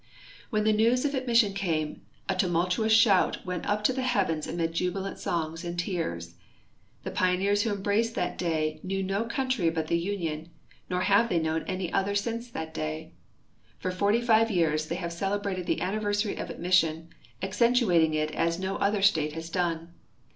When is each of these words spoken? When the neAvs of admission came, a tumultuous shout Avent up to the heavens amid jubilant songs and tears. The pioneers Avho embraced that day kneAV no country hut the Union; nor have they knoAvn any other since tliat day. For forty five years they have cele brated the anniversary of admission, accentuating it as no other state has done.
When 0.49 0.63
the 0.63 0.73
neAvs 0.73 1.05
of 1.05 1.13
admission 1.13 1.53
came, 1.53 2.01
a 2.27 2.33
tumultuous 2.35 2.91
shout 2.91 3.37
Avent 3.45 3.67
up 3.67 3.83
to 3.83 3.93
the 3.93 4.01
heavens 4.01 4.47
amid 4.47 4.73
jubilant 4.73 5.19
songs 5.19 5.63
and 5.63 5.77
tears. 5.77 6.33
The 7.03 7.11
pioneers 7.11 7.65
Avho 7.65 7.73
embraced 7.75 8.15
that 8.15 8.35
day 8.35 8.79
kneAV 8.83 9.05
no 9.05 9.25
country 9.25 9.71
hut 9.71 9.85
the 9.85 9.99
Union; 9.99 10.49
nor 10.89 11.01
have 11.01 11.29
they 11.29 11.39
knoAvn 11.39 11.65
any 11.67 11.93
other 11.93 12.15
since 12.15 12.49
tliat 12.49 12.73
day. 12.73 13.11
For 13.77 13.91
forty 13.91 14.21
five 14.21 14.49
years 14.49 14.87
they 14.87 14.95
have 14.95 15.13
cele 15.13 15.39
brated 15.39 15.67
the 15.67 15.81
anniversary 15.81 16.35
of 16.35 16.49
admission, 16.49 17.09
accentuating 17.43 18.15
it 18.15 18.31
as 18.31 18.57
no 18.57 18.77
other 18.77 19.03
state 19.03 19.33
has 19.33 19.51
done. 19.51 19.93